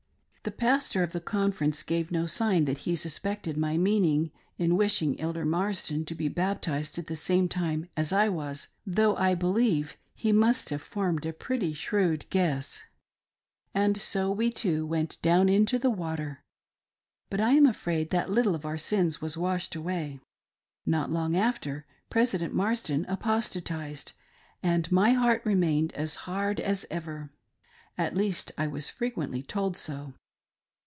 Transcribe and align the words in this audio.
The 0.43 0.49
Pastor 0.49 1.03
of 1.03 1.11
the 1.11 1.21
Conference 1.21 1.83
gave 1.83 2.09
no 2.11 2.25
sign 2.25 2.65
that 2.65 2.79
he 2.79 2.95
suspected 2.95 3.57
my 3.57 3.77
meaning 3.77 4.31
in 4.57 4.75
wishing 4.75 5.21
Elder 5.21 5.45
Marsden 5.45 6.03
to 6.05 6.15
be 6.15 6.29
baptized 6.29 6.97
at 6.97 7.05
the 7.05 7.15
same 7.15 7.47
time 7.47 7.89
as 7.95 8.11
I 8.11 8.27
was, 8.27 8.69
though 8.83 9.15
I 9.17 9.35
believe 9.35 9.97
he 10.15 10.31
must 10.31 10.71
have 10.71 10.81
formed 10.81 11.27
a 11.27 11.31
pretty 11.31 11.73
shrewd 11.73 12.27
guess. 12.31 12.81
And 13.75 13.95
so 14.01 14.31
we 14.31 14.49
two 14.49 14.83
went 14.83 15.21
down 15.21 15.47
into 15.47 15.77
the 15.77 15.91
water, 15.91 16.43
but 17.29 17.39
I 17.39 17.51
am 17.51 17.67
afraid 17.67 18.09
that 18.09 18.31
little 18.31 18.55
of 18.55 18.65
our 18.65 18.79
sins 18.79 19.21
was 19.21 19.37
washed 19.37 19.75
away. 19.75 20.21
Not 20.87 21.11
'long 21.11 21.35
after. 21.37 21.85
President 22.09 22.51
Marsden 22.51 23.05
apos 23.05 23.47
tatised, 23.61 24.13
and 24.63 24.91
my 24.91 25.11
heart 25.11 25.43
remained 25.45 25.93
as 25.93 26.15
hard 26.25 26.59
as 26.59 26.83
ever. 26.89 27.29
At 27.95 28.17
least 28.17 28.51
I 28.57 28.65
was 28.65 28.89
frequently 28.89 29.43
told 29.43 29.77
so. 29.77 30.15